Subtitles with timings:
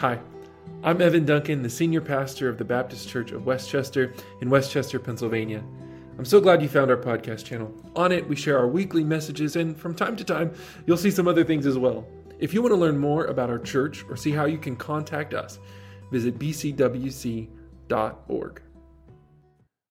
[0.00, 0.18] Hi,
[0.82, 4.72] I'm Evan Duncan, the senior pastor of the Baptist Church of West Chester in West
[4.72, 5.62] Chester, Pennsylvania.
[6.16, 7.70] I'm so glad you found our podcast channel.
[7.94, 10.54] On it, we share our weekly messages, and from time to time,
[10.86, 12.06] you'll see some other things as well.
[12.38, 15.34] If you want to learn more about our church or see how you can contact
[15.34, 15.58] us,
[16.10, 17.52] visit bcwc.org.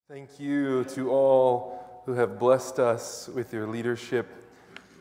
[0.09, 4.25] Thank you to all who have blessed us with your leadership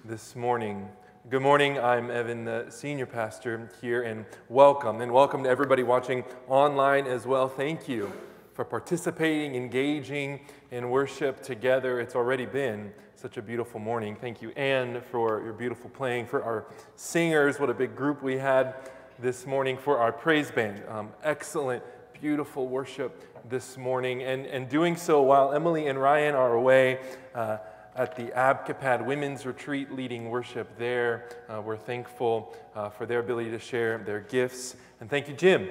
[0.04, 0.86] this morning.
[1.31, 1.79] Good morning.
[1.79, 5.03] I'm Evan, the senior pastor here, and welcome.
[5.03, 7.50] And welcome to everybody watching online as well.
[7.50, 8.11] Thank you
[8.55, 12.00] for participating, engaging in worship together.
[12.00, 14.17] It's already been such a beautiful morning.
[14.19, 16.29] Thank you, Anne, for your beautiful playing.
[16.29, 16.64] For our
[16.96, 19.77] singers, what a big group we had this morning.
[19.77, 21.83] For our praise band, um, excellent,
[22.19, 24.22] beautiful worship this morning.
[24.22, 27.00] And, and doing so while Emily and Ryan are away.
[27.35, 27.58] Uh,
[27.98, 31.29] at the Abkapad Women's Retreat leading worship there.
[31.48, 34.77] Uh, we're thankful uh, for their ability to share their gifts.
[35.00, 35.70] And thank you, Jim,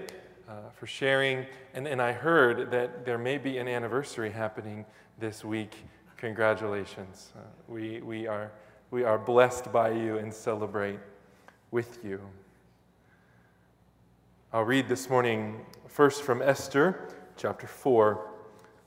[0.50, 1.45] uh, for sharing.
[1.73, 4.86] And, and I heard that there may be an anniversary happening
[5.17, 5.73] this week.
[6.17, 7.31] Congratulations.
[7.34, 8.52] Uh, we, we, are,
[8.91, 11.00] we are blessed by you and celebrate
[11.72, 12.19] with you.
[14.52, 18.30] I'll read this morning first from Esther, chapter 4,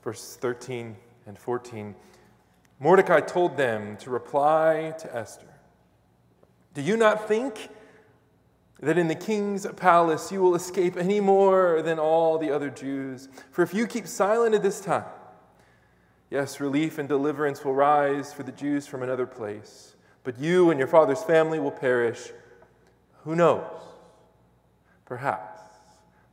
[0.03, 0.95] verses 13
[1.25, 1.95] and 14.
[2.81, 5.53] Mordecai told them to reply to Esther
[6.73, 7.69] Do you not think
[8.79, 13.29] that in the king's palace you will escape any more than all the other Jews?
[13.51, 15.05] For if you keep silent at this time,
[16.31, 20.79] yes, relief and deliverance will rise for the Jews from another place, but you and
[20.79, 22.31] your father's family will perish.
[23.25, 23.69] Who knows?
[25.05, 25.61] Perhaps.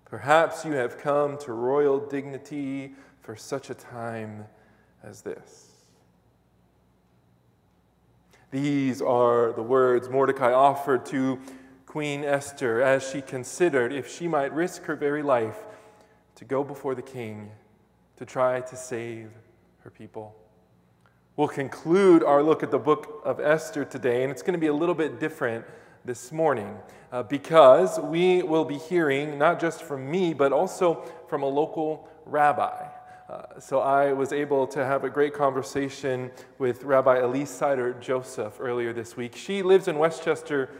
[0.06, 4.46] Perhaps you have come to royal dignity for such a time
[5.02, 5.67] as this.
[8.50, 11.38] These are the words Mordecai offered to
[11.84, 15.58] Queen Esther as she considered if she might risk her very life
[16.36, 17.50] to go before the king
[18.16, 19.30] to try to save
[19.80, 20.34] her people.
[21.36, 24.66] We'll conclude our look at the book of Esther today, and it's going to be
[24.68, 25.66] a little bit different
[26.06, 26.74] this morning
[27.12, 32.08] uh, because we will be hearing not just from me, but also from a local
[32.24, 32.86] rabbi.
[33.28, 38.94] Uh, so I was able to have a great conversation with Rabbi Elyse Seidner-Joseph earlier
[38.94, 39.36] this week.
[39.36, 40.70] She lives in West Chester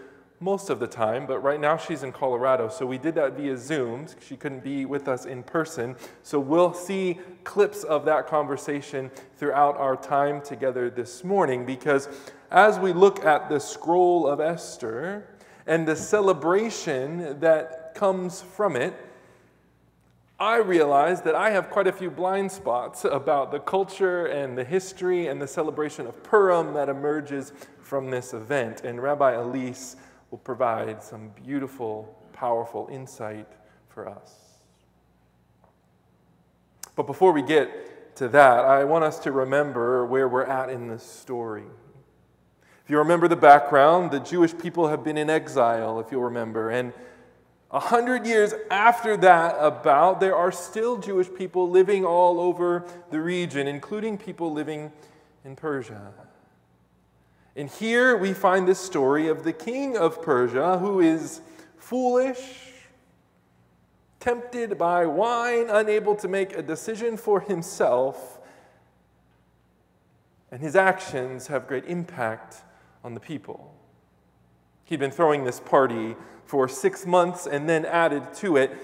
[0.40, 2.70] most of the time, but right now she's in Colorado.
[2.70, 4.06] So we did that via Zoom.
[4.26, 5.94] She couldn't be with us in person.
[6.22, 12.08] So we'll see clips of that conversation throughout our time together this morning because
[12.50, 15.28] as we look at the scroll of Esther
[15.66, 18.94] and the celebration that comes from it,
[20.40, 24.62] I realize that I have quite a few blind spots about the culture and the
[24.62, 28.82] history and the celebration of Purim that emerges from this event.
[28.84, 29.96] And Rabbi Elyse
[30.30, 33.48] will provide some beautiful, powerful insight
[33.88, 34.32] for us.
[36.94, 40.86] But before we get to that, I want us to remember where we're at in
[40.86, 41.64] this story.
[42.84, 46.70] If you remember the background, the Jewish people have been in exile, if you'll remember,
[46.70, 46.92] and
[47.70, 53.20] a hundred years after that, about, there are still Jewish people living all over the
[53.20, 54.90] region, including people living
[55.44, 56.12] in Persia.
[57.56, 61.42] And here we find this story of the king of Persia who is
[61.76, 62.40] foolish,
[64.20, 68.38] tempted by wine, unable to make a decision for himself,
[70.50, 72.62] and his actions have great impact
[73.04, 73.77] on the people.
[74.88, 76.16] He'd been throwing this party
[76.46, 78.74] for six months and then added to it.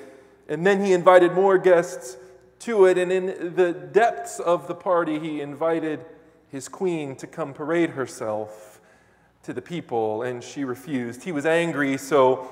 [0.46, 2.18] And then he invited more guests
[2.60, 2.98] to it.
[2.98, 6.04] And in the depths of the party, he invited
[6.48, 8.82] his queen to come parade herself
[9.44, 11.22] to the people, and she refused.
[11.22, 12.48] He was angry, so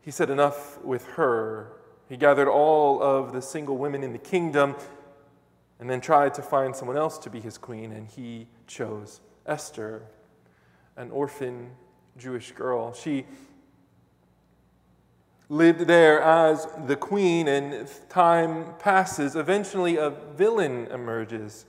[0.00, 1.70] he said, Enough with her.
[2.08, 4.74] He gathered all of the single women in the kingdom
[5.78, 10.04] and then tried to find someone else to be his queen, and he chose Esther,
[10.96, 11.72] an orphan
[12.16, 12.92] Jewish girl.
[12.94, 13.26] She
[15.48, 19.36] lived there as the queen, and time passes.
[19.36, 21.66] Eventually, a villain emerges.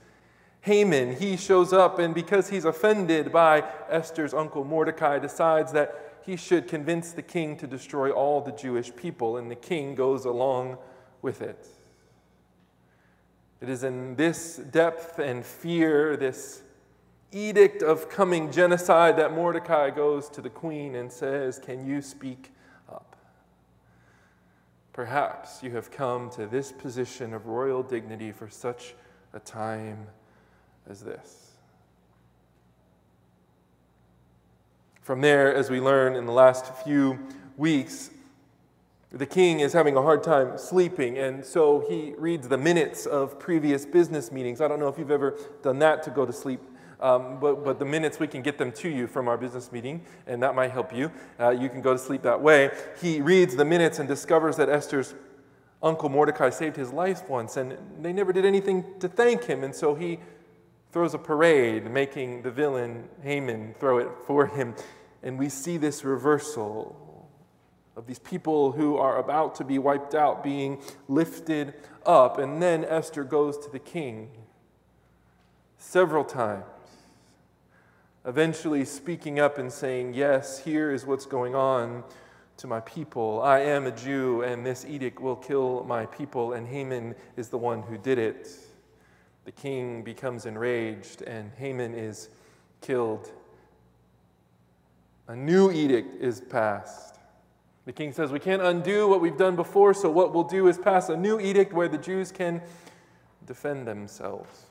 [0.62, 6.36] Haman, he shows up, and because he's offended by Esther's uncle Mordecai, decides that he
[6.36, 10.78] should convince the king to destroy all the Jewish people, and the king goes along
[11.22, 11.68] with it.
[13.60, 16.62] It is in this depth and fear, this
[17.36, 22.52] edict of coming genocide, that Mordecai goes to the queen and says, Can you speak
[22.88, 23.16] up?
[24.92, 28.94] Perhaps you have come to this position of royal dignity for such
[29.32, 30.06] a time
[30.88, 31.52] as this.
[35.02, 37.18] From there, as we learn in the last few
[37.56, 38.10] weeks,
[39.12, 43.38] The king is having a hard time sleeping, and so he reads the minutes of
[43.38, 44.60] previous business meetings.
[44.60, 46.60] I don't know if you've ever done that to go to sleep,
[47.00, 50.02] um, but, but the minutes we can get them to you from our business meeting,
[50.26, 51.10] and that might help you.
[51.38, 52.70] Uh, you can go to sleep that way.
[53.00, 55.14] He reads the minutes and discovers that Esther's
[55.82, 59.74] uncle Mordecai saved his life once, and they never did anything to thank him, and
[59.74, 60.18] so he
[60.92, 64.74] throws a parade, making the villain Haman throw it for him.
[65.22, 67.28] And we see this reversal
[67.96, 72.38] of these people who are about to be wiped out being lifted up.
[72.38, 74.30] And then Esther goes to the king
[75.78, 76.64] several times,
[78.26, 82.04] eventually speaking up and saying, Yes, here is what's going on
[82.58, 83.40] to my people.
[83.42, 87.58] I am a Jew, and this edict will kill my people, and Haman is the
[87.58, 88.48] one who did it.
[89.44, 92.28] The king becomes enraged, and Haman is
[92.80, 93.30] killed.
[95.28, 97.16] A new edict is passed
[97.86, 100.76] the king says, We can't undo what we've done before, so what we'll do is
[100.76, 102.60] pass a new edict where the Jews can
[103.46, 104.66] defend themselves.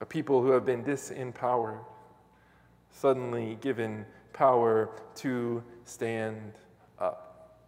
[0.00, 1.78] A people who have been disempowered,
[2.92, 6.52] suddenly given power to stand
[6.98, 7.58] up.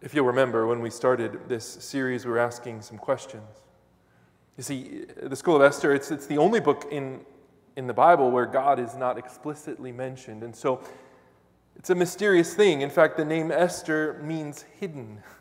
[0.00, 3.62] If you'll remember, when we started this series, we were asking some questions.
[4.56, 7.24] You see, the School of Esther, it's, it's the only book in
[7.78, 10.42] in the Bible where God is not explicitly mentioned.
[10.42, 10.82] And so
[11.76, 12.80] it's a mysterious thing.
[12.80, 15.22] In fact, the name Esther means hidden.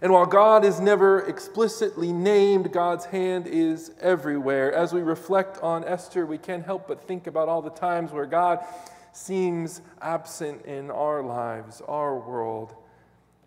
[0.00, 4.72] And while God is never explicitly named, God's hand is everywhere.
[4.72, 8.24] As we reflect on Esther, we can't help but think about all the times where
[8.24, 8.64] God
[9.12, 12.74] seems absent in our lives, our world.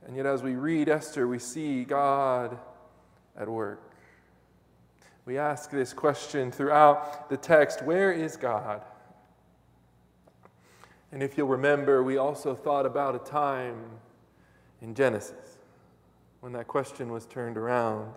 [0.06, 2.60] And yet, as we read Esther, we see God
[3.36, 3.82] at work.
[5.26, 8.84] We ask this question throughout the text where is God?
[11.12, 13.82] And if you'll remember, we also thought about a time
[14.82, 15.55] in Genesis
[16.46, 18.14] when that question was turned around.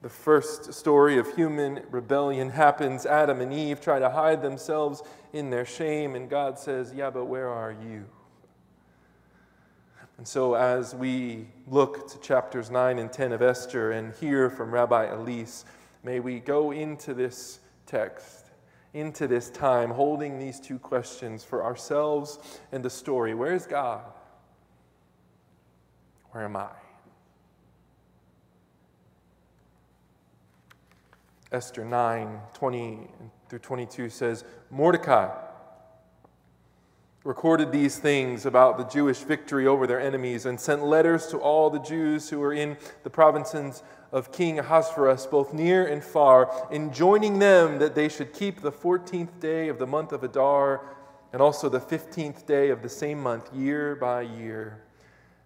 [0.00, 3.04] The first story of human rebellion happens.
[3.04, 5.02] Adam and Eve try to hide themselves
[5.34, 8.06] in their shame, and God says, Yeah, but where are you?
[10.16, 14.70] And so, as we look to chapters 9 and 10 of Esther and hear from
[14.70, 15.64] Rabbi Elyse,
[16.02, 18.46] may we go into this text,
[18.94, 22.38] into this time, holding these two questions for ourselves
[22.72, 23.34] and the story.
[23.34, 24.13] Where is God?
[26.34, 26.66] Where am I?
[31.52, 33.08] Esther 9 20
[33.48, 35.30] through 22 says, Mordecai
[37.22, 41.70] recorded these things about the Jewish victory over their enemies and sent letters to all
[41.70, 47.38] the Jews who were in the provinces of King Ahasuerus, both near and far, enjoining
[47.38, 50.84] them that they should keep the 14th day of the month of Adar
[51.32, 54.83] and also the 15th day of the same month, year by year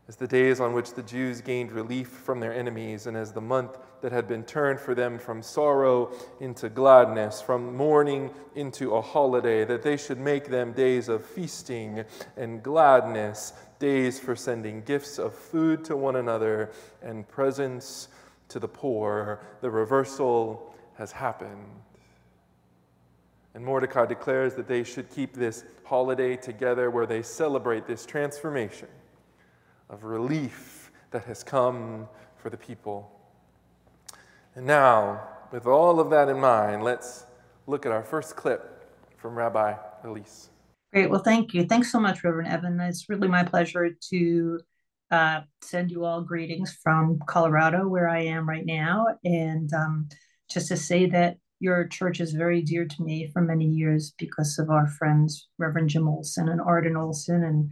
[0.09, 3.43] as the days on which the Jews gained relief from their enemies, and as the
[3.43, 6.11] month that had been turned for them from sorrow
[6.41, 12.05] into gladness, from mourning into a holiday, that they should make them days of feasting
[12.39, 16.71] and gladness, days for sending gifts of food to one another
[17.03, 18.09] and presents
[18.49, 19.41] to the poor.
[19.61, 21.83] The reversal has happened.
[23.53, 28.88] And Mordecai declares that they should keep this holiday together where they celebrate this transformation
[29.90, 33.11] of relief that has come for the people.
[34.54, 37.25] And now, with all of that in mind, let's
[37.66, 40.49] look at our first clip from Rabbi Elyse.
[40.92, 41.11] Great.
[41.11, 41.64] Well, thank you.
[41.64, 42.80] Thanks so much, Reverend Evan.
[42.80, 44.61] It's really my pleasure to
[45.11, 49.07] uh, send you all greetings from Colorado, where I am right now.
[49.25, 50.09] And um,
[50.50, 54.59] just to say that your church is very dear to me for many years because
[54.59, 57.71] of our friends, Reverend Jim Olson and Arden Olson and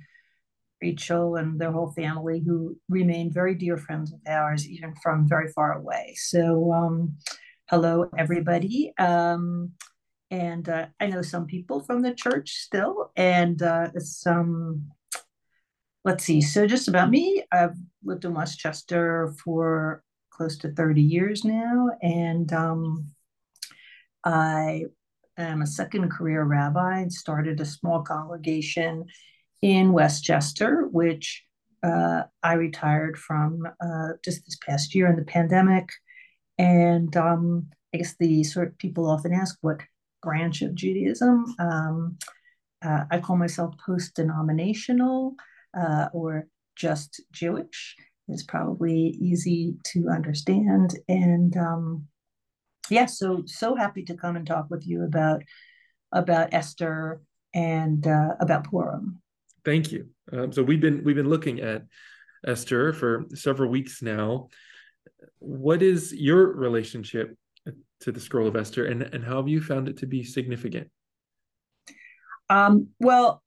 [0.82, 5.50] Rachel and their whole family, who remain very dear friends of ours, even from very
[5.52, 6.14] far away.
[6.16, 7.16] So, um,
[7.70, 8.92] hello, everybody.
[8.98, 9.72] Um,
[10.30, 13.88] and uh, I know some people from the church still, and uh,
[14.26, 14.90] um,
[16.04, 16.40] let's see.
[16.40, 21.90] So, just about me, I've lived in West Chester for close to 30 years now,
[22.02, 23.06] and um,
[24.24, 24.84] I
[25.38, 29.06] am a second career rabbi and started a small congregation
[29.62, 31.44] in West Chester, which
[31.82, 35.88] uh, I retired from uh, just this past year in the pandemic.
[36.58, 39.80] And um, I guess the sort of people often ask what
[40.22, 41.54] branch of Judaism.
[41.58, 42.18] Um,
[42.84, 45.34] uh, I call myself post denominational
[45.78, 46.46] uh, or
[46.76, 47.96] just Jewish.
[48.28, 50.98] It's probably easy to understand.
[51.08, 52.06] And um,
[52.90, 55.42] yeah, so so happy to come and talk with you about
[56.12, 57.20] about Esther
[57.54, 59.22] and uh, about Purim.
[59.66, 60.06] Thank you.
[60.32, 61.82] Um, so we've been we've been looking at
[62.46, 64.46] Esther for several weeks now.
[65.40, 67.36] What is your relationship
[68.02, 70.88] to the scroll of Esther, and and how have you found it to be significant?
[72.48, 73.42] Um, well,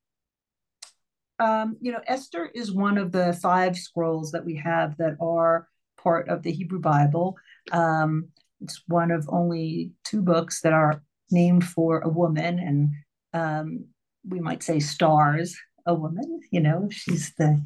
[1.39, 5.69] um, you know, Esther is one of the five scrolls that we have that are
[5.97, 7.37] part of the Hebrew Bible.
[7.71, 8.27] Um,
[8.59, 12.89] it's one of only two books that are named for a woman, and
[13.33, 13.85] um,
[14.27, 15.57] we might say stars
[15.89, 16.41] a woman.
[16.51, 17.61] You know, she's the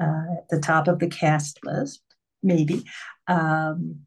[0.00, 2.02] uh, the top of the cast list,
[2.42, 2.84] maybe.
[3.28, 4.00] Um,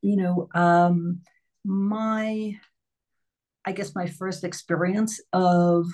[0.00, 1.20] you know, um,
[1.64, 2.56] my,
[3.64, 5.86] I guess my first experience of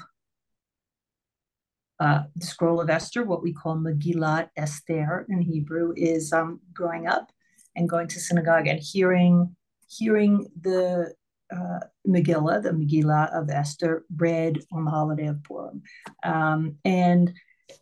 [1.98, 7.06] uh, the scroll of Esther, what we call Megillat Esther in Hebrew, is um, growing
[7.06, 7.30] up
[7.76, 9.56] and going to synagogue and hearing
[9.88, 11.14] hearing the
[11.52, 15.82] uh, Megillah, the Megillah of Esther, read on the holiday of Purim,
[16.24, 17.32] um, and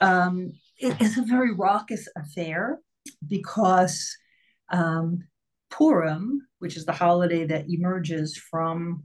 [0.00, 2.80] um, it is a very raucous affair
[3.26, 4.14] because
[4.70, 5.24] um,
[5.70, 9.04] Purim, which is the holiday that emerges from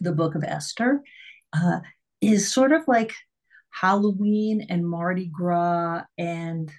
[0.00, 1.02] the Book of Esther,
[1.52, 1.80] uh,
[2.20, 3.12] is sort of like
[3.70, 6.70] Halloween and Mardi Gras and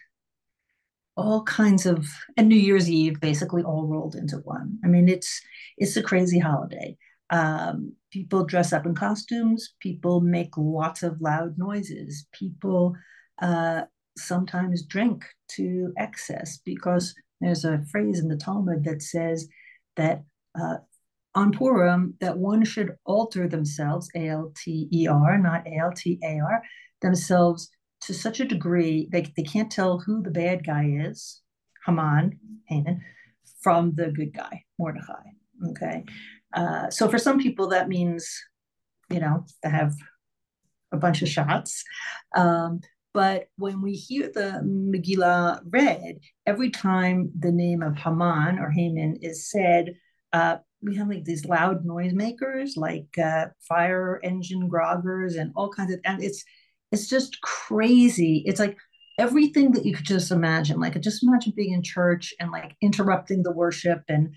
[1.15, 4.79] all kinds of and New Year's Eve basically all rolled into one.
[4.83, 5.41] I mean, it's
[5.77, 6.97] it's a crazy holiday.
[7.29, 9.73] Um, people dress up in costumes.
[9.79, 12.27] People make lots of loud noises.
[12.31, 12.95] People
[13.41, 13.83] uh,
[14.17, 19.47] sometimes drink to excess because there's a phrase in the Talmud that says
[19.95, 20.23] that
[20.59, 20.77] uh,
[21.35, 25.91] on Purim that one should alter themselves, A L T E R, not A L
[25.95, 26.61] T A R,
[27.01, 27.69] themselves
[28.03, 31.41] to such a degree they, they can't tell who the bad guy is,
[31.85, 33.01] Haman, Haman,
[33.61, 35.23] from the good guy, Mordecai.
[35.69, 36.03] Okay.
[36.53, 38.41] Uh, so for some people, that means,
[39.09, 39.93] you know, they have
[40.91, 41.83] a bunch of shots.
[42.35, 42.81] Um,
[43.13, 49.17] but when we hear the Megillah read, every time the name of Haman or Haman
[49.21, 49.93] is said,
[50.33, 55.93] uh, we have like these loud noisemakers, like uh, fire engine groggers and all kinds
[55.93, 56.43] of, and it's
[56.93, 58.43] it's just crazy.
[58.45, 58.77] It's like
[59.17, 60.79] everything that you could just imagine.
[60.79, 64.33] Like just imagine being in church and like interrupting the worship and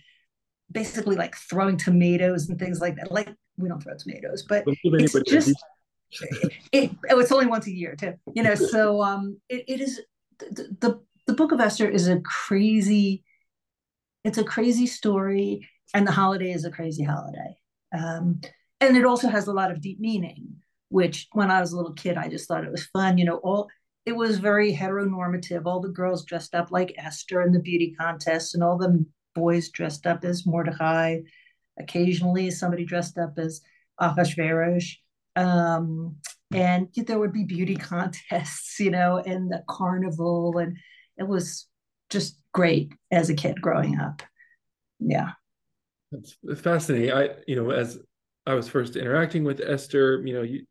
[0.72, 3.12] basically like throwing tomatoes and things like that.
[3.12, 5.54] Like we don't throw tomatoes, but it's just
[6.72, 8.14] it, oh, it's only once a year too.
[8.34, 10.00] You know, so um, it, it is
[10.38, 13.22] the, the the Book of Esther is a crazy.
[14.24, 17.56] It's a crazy story, and the holiday is a crazy holiday.
[17.96, 18.40] Um,
[18.80, 20.56] and it also has a lot of deep meaning.
[20.88, 23.18] Which, when I was a little kid, I just thought it was fun.
[23.18, 23.68] You know, all
[24.04, 25.66] it was very heteronormative.
[25.66, 29.70] All the girls dressed up like Esther in the beauty contest, and all the boys
[29.70, 31.18] dressed up as Mordecai.
[31.78, 33.60] Occasionally, somebody dressed up as
[33.98, 34.96] Ahasuerus
[35.36, 36.16] um,
[36.52, 40.78] and there would be beauty contests, you know, and the carnival, and
[41.18, 41.66] it was
[42.10, 44.22] just great as a kid growing up.
[44.98, 45.32] Yeah,
[46.12, 47.12] it's fascinating.
[47.12, 47.98] I, you know, as
[48.46, 50.66] I was first interacting with Esther, you know, you,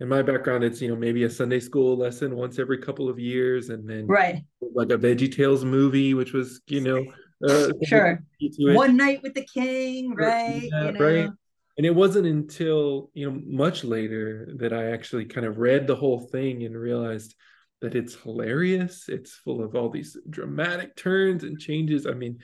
[0.00, 3.18] in my background, it's you know maybe a Sunday school lesson once every couple of
[3.18, 4.42] years, and then right,
[4.74, 7.04] like a Veggie Tales movie, which was you know
[7.48, 8.22] uh, sure.
[8.58, 10.68] one night with the king, right?
[10.72, 11.04] Yeah, you know?
[11.04, 11.30] Right.
[11.76, 15.96] And it wasn't until you know much later that i actually kind of read the
[15.96, 17.34] whole thing and realized
[17.80, 19.06] that it's hilarious.
[19.08, 22.06] It's full of all these dramatic turns and changes.
[22.06, 22.38] I mean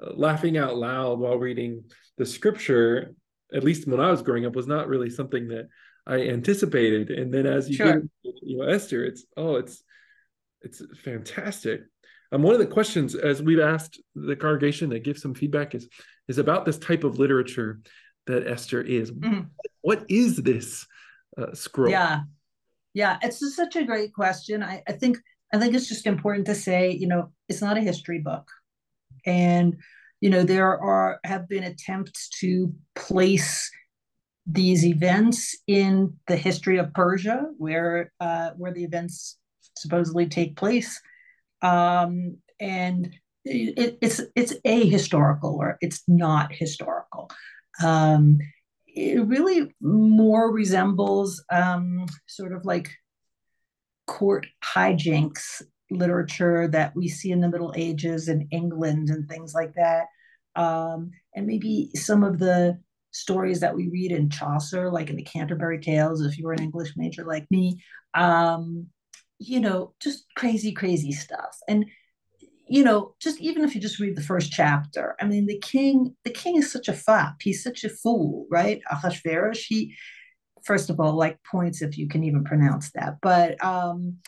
[0.00, 1.84] uh, laughing out loud while reading
[2.18, 3.14] the scripture
[3.54, 5.68] at least when i was growing up was not really something that
[6.08, 8.00] i anticipated and then as you sure.
[8.00, 9.82] get you know esther it's oh it's
[10.62, 11.82] it's fantastic
[12.32, 15.88] um, one of the questions as we've asked the congregation that give some feedback is
[16.28, 17.80] is about this type of literature
[18.26, 19.10] that Esther is.
[19.10, 19.40] Mm-hmm.
[19.80, 20.86] What is this
[21.36, 21.90] uh, scroll?
[21.90, 22.20] Yeah,
[22.94, 24.62] yeah, it's just such a great question.
[24.62, 25.18] I, I think
[25.52, 28.48] I think it's just important to say, you know, it's not a history book,
[29.26, 29.76] and
[30.20, 33.70] you know there are have been attempts to place
[34.50, 39.36] these events in the history of Persia, where uh, where the events
[39.76, 41.00] supposedly take place,
[41.60, 43.14] um, and
[43.44, 47.30] it, it's it's a historical or it's not historical.
[47.82, 48.38] Um,
[48.86, 52.90] it really more resembles um, sort of like
[54.06, 59.74] court hijinks literature that we see in the Middle Ages in England and things like
[59.74, 60.06] that.
[60.56, 62.78] Um, and maybe some of the
[63.10, 66.62] stories that we read in Chaucer, like in the Canterbury Tales, if you were an
[66.62, 67.82] English major like me,
[68.14, 68.86] um,
[69.38, 71.56] you know, just crazy, crazy stuff.
[71.68, 71.86] And
[72.70, 76.14] you know, just even if you just read the first chapter, I mean, the king,
[76.24, 77.36] the king is such a fop.
[77.40, 78.82] He's such a fool, right?
[78.90, 79.94] Ahasuerus, he,
[80.64, 83.16] first of all, like points if you can even pronounce that.
[83.22, 84.18] But um,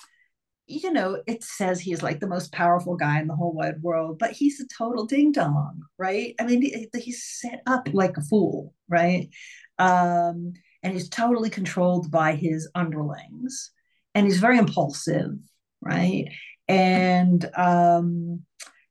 [0.71, 4.19] you know, it says he's like the most powerful guy in the whole wide world,
[4.19, 6.35] but he's a total ding dong, right?
[6.39, 6.62] I mean,
[6.95, 9.29] he's set up like a fool, right?
[9.79, 13.73] Um, and he's totally controlled by his underlings,
[14.15, 15.33] and he's very impulsive,
[15.81, 16.27] right?
[16.69, 18.43] And um,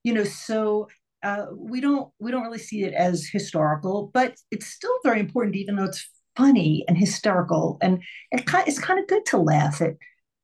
[0.04, 0.90] you know, so
[1.24, 5.56] uh, we don't we don't really see it as historical, but it's still very important,
[5.56, 9.96] even though it's funny and hysterical, and it it's kind of good to laugh at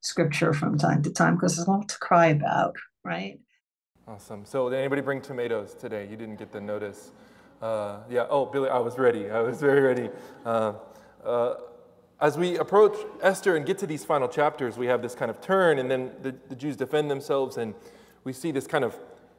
[0.06, 3.40] scripture from time to time because there's a lot to cry about, right?
[4.08, 4.46] Awesome.
[4.46, 6.08] So, did anybody bring tomatoes today?
[6.10, 7.12] You didn't get the notice.
[7.62, 8.28] Uh, yeah.
[8.30, 9.32] Oh, Billy, I was ready.
[9.32, 10.10] I was very ready.
[10.46, 10.74] Uh,
[11.26, 11.56] uh,
[12.22, 15.42] as we approach Esther and get to these final chapters, we have this kind of
[15.42, 17.74] turn, and then the, the Jews defend themselves, and
[18.24, 18.96] we see this kind of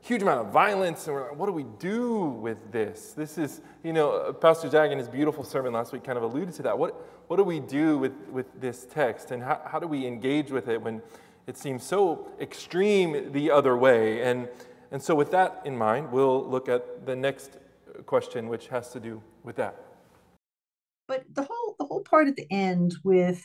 [0.06, 3.12] huge amount of violence, and we're like, what do we do with this?
[3.12, 6.22] This is, you know, uh, Pastor Jag in his beautiful sermon last week kind of
[6.22, 6.78] alluded to that.
[6.78, 6.94] What,
[7.26, 10.68] what do we do with, with this text, and how, how do we engage with
[10.68, 11.02] it when
[11.48, 14.22] it seems so extreme the other way?
[14.22, 14.48] And,
[14.92, 17.58] and so, with that in mind, we'll look at the next
[18.06, 19.74] question, which has to do with that.
[21.08, 23.44] But the whole, the whole part at the end with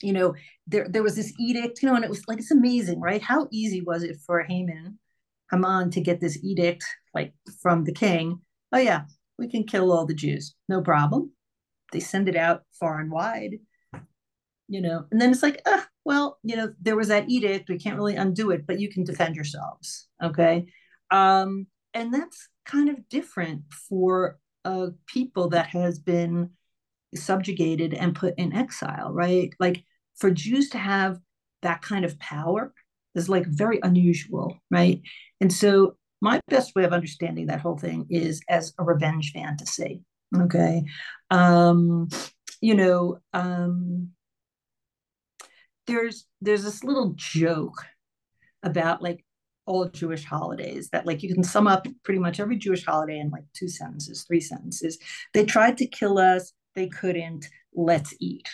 [0.00, 0.32] you know,
[0.66, 3.20] there there was this edict, you know, and it was like it's amazing, right?
[3.20, 4.96] How easy was it for Haman
[5.50, 8.40] Haman to get this edict like from the king.
[8.72, 9.02] Oh yeah,
[9.38, 11.32] we can kill all the Jews, no problem.
[11.92, 13.56] They send it out far and wide,
[14.68, 15.06] you know.
[15.10, 17.68] And then it's like, uh, well, you know, there was that edict.
[17.68, 20.66] We can't really undo it, but you can defend yourselves, okay?
[21.10, 26.50] Um, and that's kind of different for a people that has been
[27.14, 29.50] subjugated and put in exile, right?
[29.58, 29.84] Like
[30.16, 31.18] for Jews to have
[31.62, 32.72] that kind of power
[33.18, 35.02] is like very unusual, right?
[35.40, 40.02] And so my best way of understanding that whole thing is as a revenge fantasy.
[40.34, 40.84] Okay.
[41.30, 42.08] Um,
[42.60, 44.10] you know, um,
[45.86, 47.84] there's there's this little joke
[48.62, 49.24] about like
[49.66, 53.30] all Jewish holidays that like you can sum up pretty much every Jewish holiday in
[53.30, 54.98] like two sentences, three sentences.
[55.34, 57.46] They tried to kill us, they couldn't.
[57.74, 58.48] Let's eat.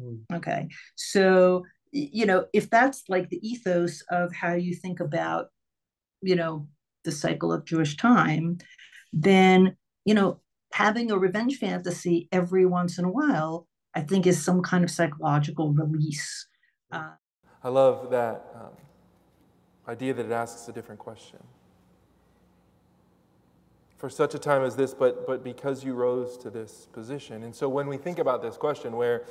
[0.00, 0.20] Mm.
[0.32, 0.68] Okay.
[0.94, 5.48] So you know, if that's like the ethos of how you think about,
[6.22, 6.68] you know,
[7.04, 8.58] the cycle of Jewish time,
[9.12, 10.40] then, you know,
[10.72, 14.90] having a revenge fantasy every once in a while, I think is some kind of
[14.90, 16.46] psychological release.
[16.92, 17.12] Uh,
[17.64, 18.70] I love that um,
[19.88, 21.38] idea that it asks a different question.
[23.96, 27.42] For such a time as this, but, but because you rose to this position.
[27.42, 29.24] And so when we think about this question, where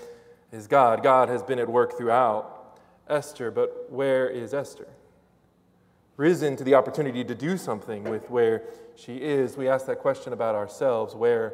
[0.51, 1.03] is God.
[1.03, 2.79] God has been at work throughout
[3.09, 4.87] Esther, but where is Esther?
[6.15, 8.63] Risen to the opportunity to do something with where
[8.95, 11.53] she is, we ask that question about ourselves where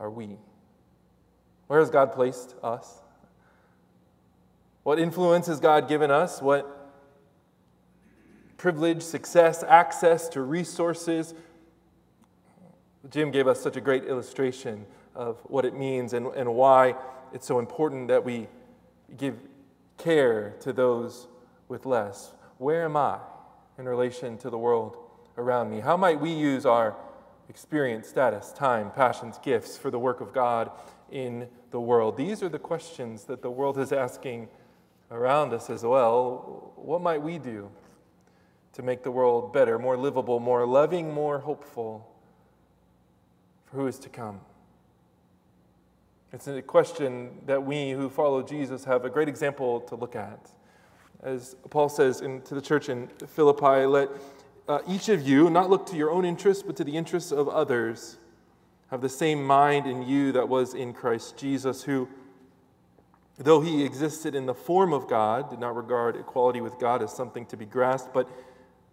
[0.00, 0.36] are we?
[1.68, 3.00] Where has God placed us?
[4.82, 6.42] What influence has God given us?
[6.42, 6.90] What
[8.56, 11.34] privilege, success, access to resources?
[13.08, 16.96] Jim gave us such a great illustration of what it means and, and why
[17.32, 18.48] it's so important that we
[19.16, 19.36] give
[19.98, 21.28] care to those
[21.68, 22.32] with less.
[22.58, 23.18] Where am I
[23.78, 24.96] in relation to the world
[25.36, 25.80] around me?
[25.80, 26.96] How might we use our
[27.48, 30.70] experience, status, time, passions, gifts for the work of God
[31.10, 32.16] in the world?
[32.16, 34.48] These are the questions that the world is asking
[35.10, 36.72] around us as well.
[36.76, 37.70] What might we do
[38.74, 42.08] to make the world better, more livable, more loving, more hopeful
[43.66, 44.40] for who is to come?
[46.32, 50.50] It's a question that we who follow Jesus have a great example to look at.
[51.22, 54.08] As Paul says in, to the church in Philippi, let
[54.66, 57.50] uh, each of you not look to your own interests, but to the interests of
[57.50, 58.16] others.
[58.90, 62.08] Have the same mind in you that was in Christ Jesus, who,
[63.36, 67.12] though he existed in the form of God, did not regard equality with God as
[67.12, 68.26] something to be grasped, but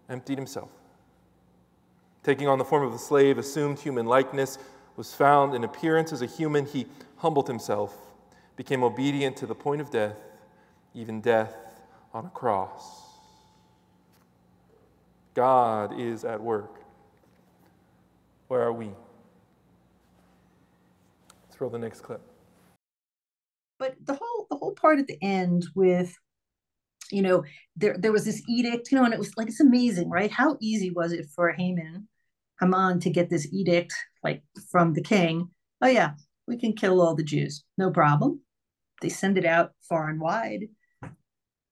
[0.10, 0.70] emptied himself.
[2.22, 4.58] Taking on the form of a slave, assumed human likeness,
[4.98, 6.66] was found in appearance as a human.
[6.66, 6.86] He
[7.20, 7.96] humbled himself,
[8.56, 10.18] became obedient to the point of death,
[10.94, 11.56] even death
[12.14, 13.04] on a cross.
[15.34, 16.82] God is at work.
[18.48, 18.92] Where are we?
[21.48, 22.22] Let's roll the next clip.
[23.78, 26.14] But the whole the whole part at the end with
[27.12, 27.44] you know
[27.76, 30.58] there there was this edict you know and it was like it's amazing right how
[30.60, 32.08] easy was it for Haman
[32.60, 35.50] Haman to get this edict like from the king
[35.82, 36.12] oh yeah
[36.50, 38.42] we can kill all the Jews, no problem.
[39.02, 40.68] They send it out far and wide,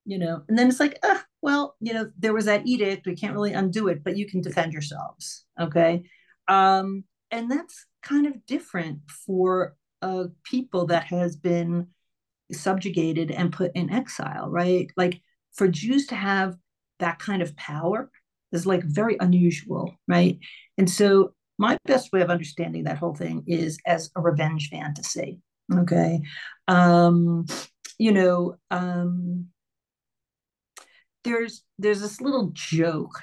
[0.05, 3.15] you know, and then it's like, ah, well, you know, there was that edict, we
[3.15, 6.03] can't really undo it, but you can defend yourselves, okay?
[6.47, 11.87] Um, and that's kind of different for a people that has been
[12.51, 14.89] subjugated and put in exile, right?
[14.95, 15.21] Like
[15.53, 16.55] for Jews to have
[16.99, 18.09] that kind of power
[18.51, 20.39] is like very unusual, right?
[20.77, 25.39] And so my best way of understanding that whole thing is as a revenge fantasy.
[25.73, 26.21] Okay.
[26.67, 27.45] Um,
[27.97, 29.47] you know, um,
[31.23, 33.21] there's there's this little joke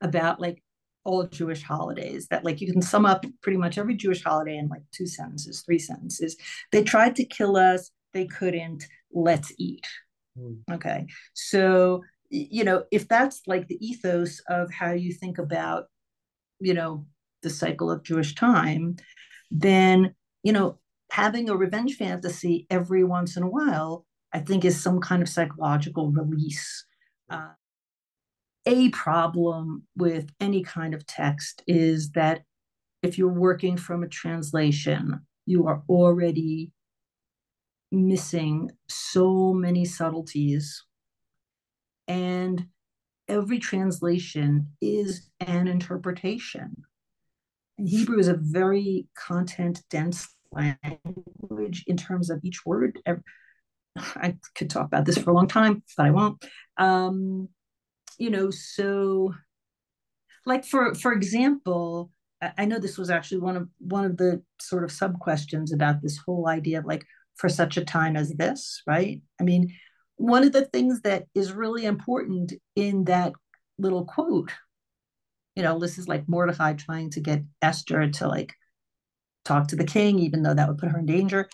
[0.00, 0.62] about like
[1.04, 4.68] all Jewish holidays that like you can sum up pretty much every Jewish holiday in
[4.68, 6.36] like two sentences, three sentences.
[6.70, 8.84] They tried to kill us, they couldn't.
[9.12, 9.86] Let's eat.
[10.38, 10.58] Mm.
[10.70, 11.06] Okay.
[11.34, 15.84] So, you know, if that's like the ethos of how you think about,
[16.60, 17.06] you know,
[17.42, 18.96] the cycle of Jewish time,
[19.50, 20.78] then, you know,
[21.10, 25.28] having a revenge fantasy every once in a while, I think is some kind of
[25.28, 26.84] psychological release.
[27.30, 27.52] Uh,
[28.66, 32.42] a problem with any kind of text is that
[33.02, 36.72] if you're working from a translation, you are already
[37.90, 40.84] missing so many subtleties.
[42.06, 42.66] And
[43.28, 46.84] every translation is an interpretation.
[47.78, 52.98] Hebrew is a very content dense language in terms of each word.
[53.96, 56.44] I could talk about this for a long time, but I won't.
[56.76, 57.48] Um,
[58.18, 59.34] you know, so
[60.44, 62.10] like for for example,
[62.56, 66.02] I know this was actually one of one of the sort of sub questions about
[66.02, 67.04] this whole idea of like
[67.36, 69.22] for such a time as this, right?
[69.40, 69.72] I mean,
[70.16, 73.32] one of the things that is really important in that
[73.78, 74.52] little quote,
[75.58, 78.54] you know, this is like Mordecai trying to get Esther to like
[79.44, 81.48] talk to the king, even though that would put her in danger.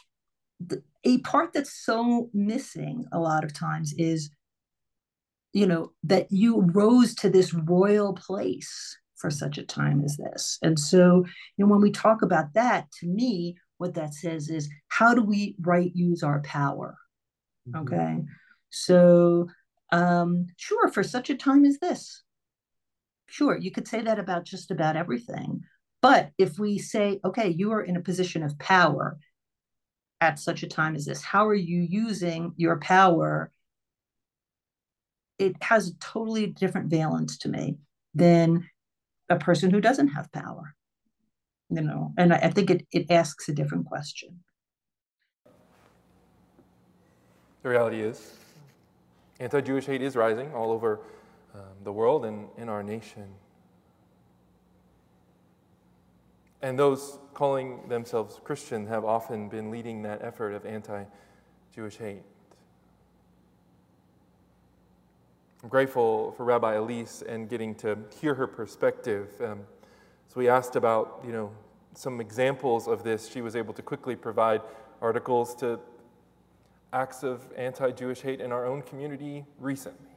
[0.60, 4.28] The, a part that's so missing a lot of times is,
[5.54, 10.58] you know, that you rose to this royal place for such a time as this.
[10.60, 11.24] And so,
[11.56, 15.22] you know, when we talk about that, to me, what that says is how do
[15.22, 16.98] we right use our power?
[17.70, 17.80] Mm-hmm.
[17.80, 18.24] Okay.
[18.68, 19.48] So,
[19.92, 22.23] um, sure, for such a time as this,
[23.34, 25.64] sure, you could say that about just about everything.
[26.00, 29.18] But if we say, okay, you are in a position of power
[30.20, 33.50] at such a time as this, how are you using your power?
[35.38, 37.78] It has a totally different valence to me
[38.14, 38.68] than
[39.28, 40.74] a person who doesn't have power
[41.70, 44.40] you know and i, I think it, it asks a different question
[47.62, 48.36] the reality is
[49.40, 51.00] anti-jewish hate is rising all over
[51.54, 53.28] um, the world and in our nation
[56.62, 62.22] and those calling themselves christian have often been leading that effort of anti-jewish hate
[65.62, 69.60] i'm grateful for rabbi elyse and getting to hear her perspective um,
[70.34, 71.52] so we asked about, you know,
[71.94, 73.30] some examples of this.
[73.30, 74.62] She was able to quickly provide
[75.00, 75.78] articles to
[76.92, 80.13] acts of anti Jewish hate in our own community recently.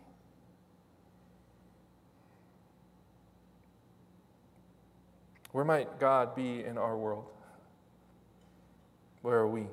[5.58, 7.26] Where might God be in our world?
[9.24, 9.66] Where are we?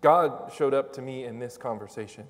[0.00, 2.24] God showed up to me in this conversation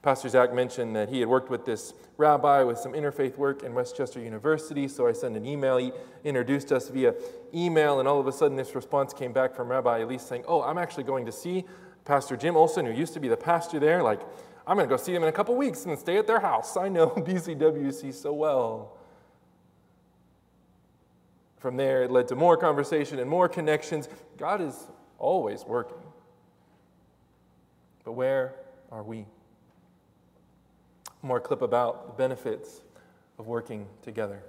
[0.00, 3.74] Pastor Zach mentioned that he had worked with this rabbi with some interfaith work in
[3.74, 5.76] West Chester University, so I sent an email.
[5.76, 5.92] He
[6.24, 7.12] introduced us via
[7.52, 10.62] email, and all of a sudden, this response came back from Rabbi Elyse saying, Oh,
[10.62, 11.66] I'm actually going to see
[12.06, 14.02] Pastor Jim Olson, who used to be the pastor there.
[14.02, 14.22] Like,
[14.66, 16.78] I'm going to go see him in a couple weeks and stay at their house.
[16.78, 18.95] I know BCWC so well.
[21.58, 24.08] From there, it led to more conversation and more connections.
[24.36, 24.88] God is
[25.18, 25.98] always working.
[28.04, 28.54] But where
[28.92, 29.26] are we?
[31.26, 32.80] more clip about the benefits
[33.38, 34.42] of working together.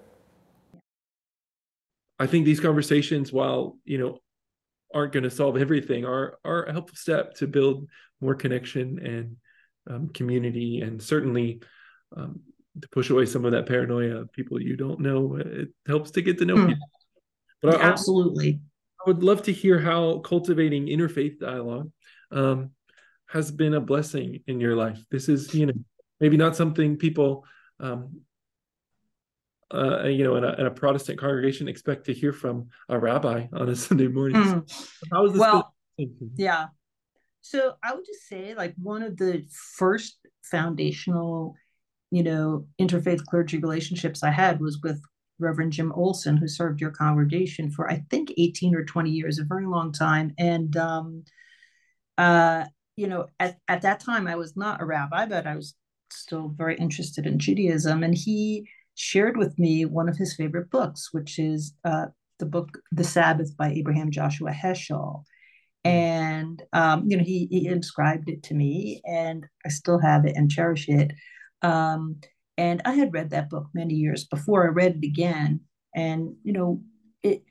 [2.19, 4.19] I think these conversations, while you know,
[4.93, 7.87] aren't going to solve everything, are are a helpful step to build
[8.21, 9.35] more connection and
[9.89, 11.61] um, community, and certainly
[12.15, 12.39] um,
[12.81, 15.35] to push away some of that paranoia of people you don't know.
[15.35, 16.67] It helps to get to know hmm.
[16.67, 16.89] people.
[17.61, 18.59] But I, absolutely,
[18.99, 21.91] I would love to hear how cultivating interfaith dialogue
[22.31, 22.71] um,
[23.27, 25.03] has been a blessing in your life.
[25.09, 25.73] This is, you know,
[26.19, 27.45] maybe not something people
[27.79, 28.21] um,
[29.73, 33.47] uh, you know in a, in a, protestant congregation expect to hear from a rabbi
[33.53, 34.91] on a sunday morning mm.
[35.11, 35.73] how is this well
[36.35, 36.67] yeah
[37.41, 41.55] so i would just say like one of the first foundational
[42.11, 45.01] you know interfaith clergy relationships i had was with
[45.39, 49.43] reverend jim olson who served your congregation for i think 18 or 20 years a
[49.43, 51.23] very long time and um
[52.17, 52.65] uh
[52.95, 55.75] you know at, at that time i was not a rabbi but i was
[56.11, 61.09] still very interested in Judaism, and he shared with me one of his favorite books,
[61.11, 62.07] which is uh,
[62.39, 65.23] the book The Sabbath by Abraham Joshua Heschel.
[65.85, 65.91] Hmm.
[65.91, 70.25] And and um, you know he he inscribed it to me, and I still have
[70.25, 71.11] it and cherish it.
[71.61, 72.17] Um,
[72.57, 74.65] and I had read that book many years before.
[74.65, 75.61] I read it again,
[75.95, 76.81] and you know,
[77.23, 77.43] it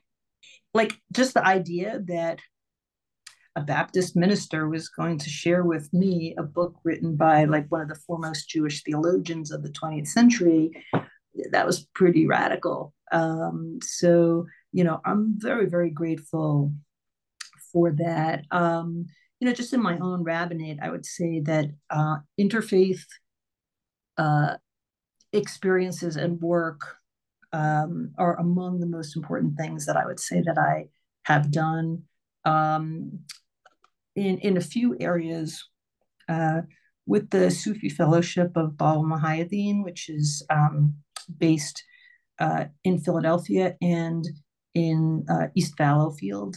[0.74, 2.40] like just the idea that
[3.56, 7.80] a Baptist minister was going to share with me a book written by like one
[7.80, 10.70] of the foremost Jewish theologians of the 20th century.
[11.52, 12.92] That was pretty radical.
[13.12, 16.72] Um, so, you know, I'm very, very grateful
[17.72, 18.44] for that.
[18.50, 19.06] Um,
[19.40, 23.04] you know, just in my own rabbinate, I would say that uh, interfaith
[24.18, 24.56] uh,
[25.32, 26.96] experiences and work
[27.52, 30.88] um, are among the most important things that I would say that I
[31.24, 32.02] have done.
[32.44, 33.20] Um,
[34.14, 35.68] in, in a few areas,
[36.28, 36.62] uh,
[37.06, 40.94] with the Sufi Fellowship of Bawa Muhaiyaddeen, which is um,
[41.38, 41.82] based
[42.38, 44.26] uh, in Philadelphia and
[44.74, 46.56] in uh, East Fallowfield,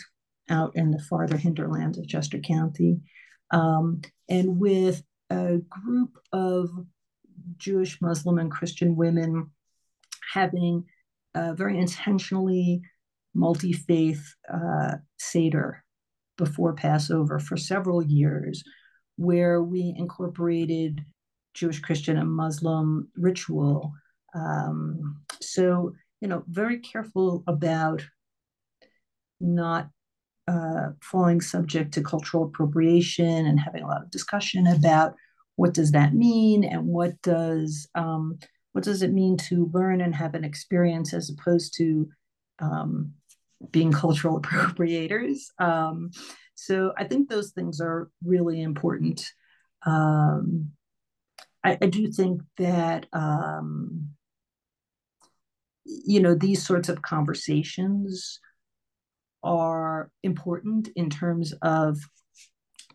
[0.49, 2.99] out in the farther hinterlands of Chester County,
[3.51, 6.69] um, and with a group of
[7.57, 9.49] Jewish, Muslim, and Christian women
[10.33, 10.85] having
[11.35, 12.81] a very intentionally
[13.33, 15.83] multi faith uh, Seder
[16.37, 18.63] before Passover for several years,
[19.17, 21.01] where we incorporated
[21.53, 23.91] Jewish, Christian, and Muslim ritual.
[24.33, 28.03] Um, so, you know, very careful about
[29.41, 29.89] not
[30.47, 35.13] uh, falling subject to cultural appropriation and having a lot of discussion about
[35.59, 36.63] what does that mean?
[36.63, 38.39] And what does um,
[38.71, 42.07] what does it mean to learn and have an experience as opposed to
[42.59, 43.11] um,
[43.69, 45.39] being cultural appropriators?
[45.59, 46.11] Um,
[46.55, 49.25] so i think those things are really important.
[49.85, 50.71] Um,
[51.63, 54.09] I, I, do think that um,
[55.85, 58.39] you know these sorts of conversations
[59.43, 61.97] are important in terms of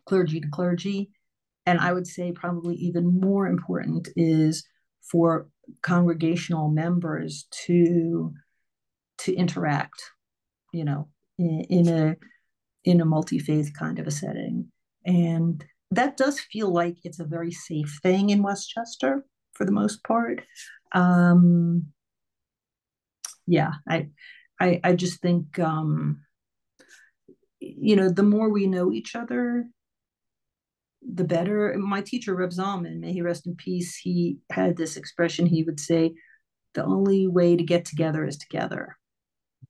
[0.07, 1.11] clergy to clergy
[1.67, 4.67] and I would say probably even more important is
[5.11, 5.49] for
[5.83, 8.33] congregational members to
[9.19, 10.03] to interact,
[10.73, 12.17] you know, in, in a
[12.85, 14.71] in a multi-faith kind of a setting.
[15.07, 19.73] And that does feel like it's a very safe thing in West Chester for the
[19.73, 20.43] most part.
[20.93, 21.87] Um,
[23.47, 24.09] yeah, I,
[24.61, 26.23] I, I just think, um,
[27.61, 29.67] you know, the more we know each other,
[31.13, 31.75] the better.
[31.79, 35.47] My teacher, Reb Zalman, may he rest in peace, he had this expression.
[35.47, 36.15] He would say,
[36.75, 38.97] the only way to get together is together.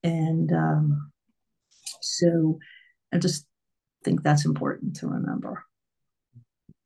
[0.03, 1.13] And um,
[2.01, 2.59] so
[3.13, 3.47] I just
[4.05, 5.65] think that's important to remember.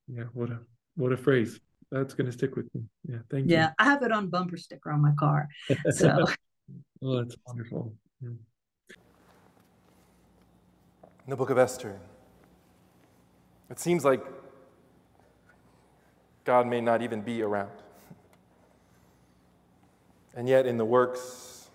[0.07, 0.59] Yeah, what a
[0.97, 1.61] what a phrase.
[1.91, 2.83] That's going to stick with me.
[3.09, 3.57] Yeah, thank you.
[3.57, 5.49] Yeah, I have it on bumper sticker on my car.
[5.91, 6.27] So,
[7.03, 7.95] oh, that's wonderful.
[8.21, 8.29] Yeah.
[11.25, 11.99] In the book of Esther,
[13.71, 14.25] it seems like
[16.45, 17.71] God may not even be around.
[20.35, 21.69] And yet, in the works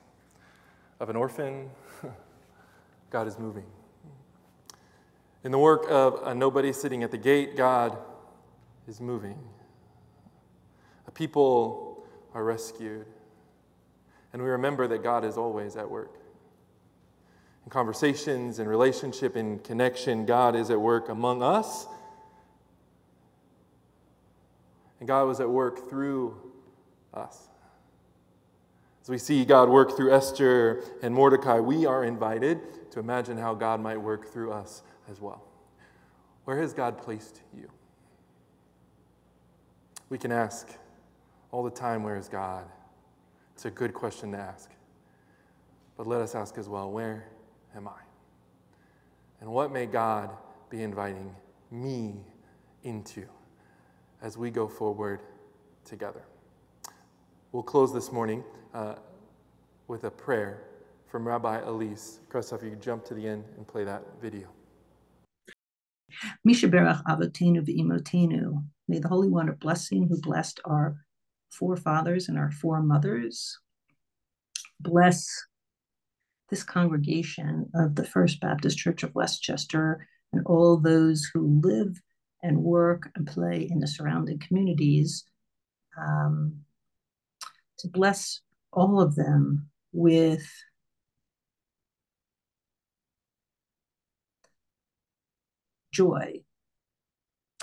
[0.99, 1.69] of an orphan,
[3.09, 3.65] God is moving.
[5.43, 7.97] In the work of a nobody sitting at the gate, God
[8.87, 9.37] is moving.
[11.07, 13.05] A people are rescued.
[14.31, 16.22] And we remember that God is always at work.
[17.65, 21.87] In conversations, in relationship, in connection, God is at work among us
[25.03, 26.33] And God was at work through
[27.13, 27.49] us.
[29.01, 33.53] As we see God work through Esther and Mordecai, we are invited to imagine how
[33.53, 35.43] God might work through us as well.
[36.45, 37.69] Where has God placed you?
[40.07, 40.69] We can ask
[41.51, 42.63] all the time, Where is God?
[43.55, 44.71] It's a good question to ask.
[45.97, 47.25] But let us ask as well, Where
[47.75, 48.01] am I?
[49.41, 50.29] And what may God
[50.69, 51.35] be inviting
[51.71, 52.15] me
[52.83, 53.25] into?
[54.23, 55.19] as we go forward
[55.85, 56.23] together.
[57.51, 58.95] We'll close this morning uh,
[59.87, 60.63] with a prayer
[61.05, 62.19] from Rabbi Elyse.
[62.29, 64.47] Christoph, you can jump to the end and play that video.
[66.43, 68.63] Mi Sheberach Avotenu v'imotenu.
[68.87, 70.95] May the Holy One of blessing who blessed our
[71.51, 73.59] forefathers and our foremothers
[74.79, 75.27] bless
[76.53, 81.99] this congregation of the First Baptist Church of West Chester and all those who live
[82.43, 85.23] and work and play in the surrounding communities,
[85.99, 86.59] um,
[87.79, 90.47] to bless all of them with
[95.91, 96.35] joy.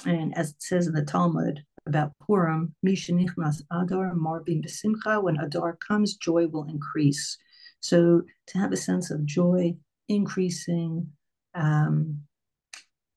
[0.05, 5.77] And as it says in the Talmud about Purim, Mishenichnas Adar Marbim Besimcha, when Adar
[5.77, 7.39] comes, joy will increase.
[7.81, 9.77] So to have a sense of joy
[10.09, 11.09] increasing,
[11.55, 12.21] um,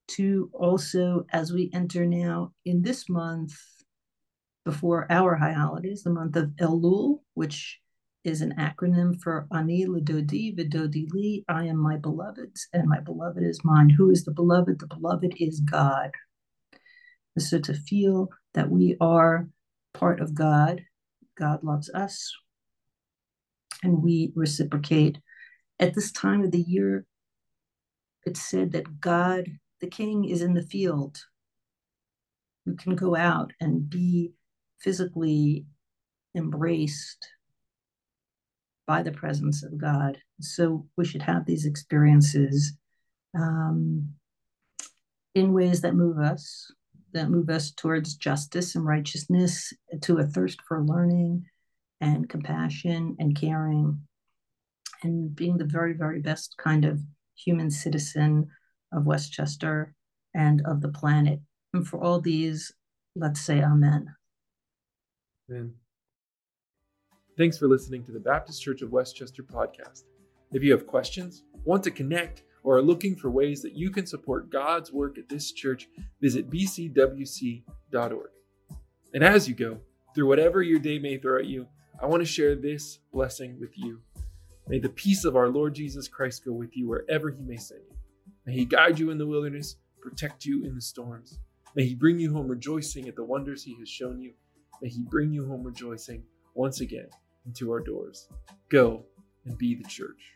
[0.10, 3.54] to also, as we enter now in this month
[4.66, 7.80] before our high holidays, the month of Elul, which
[8.24, 11.44] is an acronym for Ani Lidodi Vidodi Li.
[11.50, 13.90] I am my beloved's, and my beloved is mine.
[13.90, 14.80] Who is the beloved?
[14.80, 16.12] The beloved is God.
[17.38, 19.48] So to feel that we are
[19.94, 20.82] part of God,
[21.38, 22.32] God loves us,
[23.84, 25.20] and we reciprocate.
[25.80, 27.06] At this time of the year,
[28.26, 29.46] it's said that God,
[29.82, 31.18] the King, is in the field.
[32.66, 34.34] You can go out and be
[34.80, 35.66] physically
[36.36, 37.28] embraced
[38.88, 40.18] by the presence of God.
[40.40, 42.74] So we should have these experiences
[43.36, 44.10] um,
[45.36, 46.72] in ways that move us,
[47.14, 51.46] that move us towards justice and righteousness, to a thirst for learning
[52.04, 53.98] and compassion and caring,
[55.04, 57.00] and being the very, very best kind of
[57.36, 58.50] human citizen
[58.92, 59.96] of West Chester
[60.36, 61.40] and of the planet.
[61.74, 62.74] And for all these,
[63.16, 64.14] let's say Amen.
[65.50, 65.74] Amen.
[67.38, 70.04] Thanks for listening to the Baptist Church of West Chester podcast.
[70.52, 74.06] If you have questions, want to connect, or are looking for ways that you can
[74.06, 75.88] support God's work at this church,
[76.22, 77.64] visit bcwc.org.
[79.14, 79.80] And as you go,
[80.14, 81.68] through whatever your day may throw at you,
[82.04, 84.02] I want to share this blessing with you.
[84.68, 87.80] May the peace of our Lord Jesus Christ go with you wherever he may send
[87.90, 87.96] you.
[88.46, 91.40] May he guide you in the wilderness, protect you in the storms.
[91.78, 94.34] May he bring you home rejoicing at the wonders he has shown you.
[94.82, 96.24] May he bring you home rejoicing
[96.56, 97.08] once again
[97.46, 98.28] into our doors.
[98.68, 99.06] Go
[99.46, 100.34] and be the church.